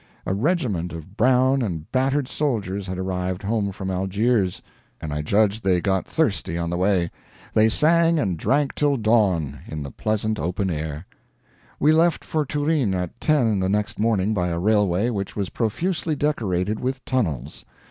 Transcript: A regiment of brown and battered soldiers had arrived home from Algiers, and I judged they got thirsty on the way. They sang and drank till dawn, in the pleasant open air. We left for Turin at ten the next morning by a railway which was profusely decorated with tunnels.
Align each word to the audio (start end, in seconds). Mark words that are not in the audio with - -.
A 0.25 0.33
regiment 0.33 0.93
of 0.93 1.15
brown 1.15 1.61
and 1.61 1.91
battered 1.91 2.27
soldiers 2.27 2.87
had 2.87 2.97
arrived 2.97 3.43
home 3.43 3.71
from 3.71 3.91
Algiers, 3.91 4.59
and 4.99 5.13
I 5.13 5.21
judged 5.21 5.63
they 5.63 5.79
got 5.79 6.07
thirsty 6.07 6.57
on 6.57 6.71
the 6.71 6.77
way. 6.77 7.11
They 7.53 7.69
sang 7.69 8.17
and 8.17 8.35
drank 8.35 8.73
till 8.73 8.97
dawn, 8.97 9.59
in 9.67 9.83
the 9.83 9.91
pleasant 9.91 10.39
open 10.39 10.71
air. 10.71 11.05
We 11.79 11.91
left 11.91 12.23
for 12.25 12.47
Turin 12.47 12.95
at 12.95 13.21
ten 13.21 13.59
the 13.59 13.69
next 13.69 13.99
morning 13.99 14.33
by 14.33 14.47
a 14.47 14.57
railway 14.57 15.11
which 15.11 15.35
was 15.35 15.49
profusely 15.49 16.15
decorated 16.15 16.79
with 16.79 17.05
tunnels. 17.05 17.63